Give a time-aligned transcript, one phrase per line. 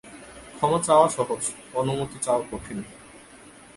[0.55, 1.43] ক্ষমা চাওয়া সহজ,
[1.73, 2.79] অনুমতি চাওয়া কঠিন।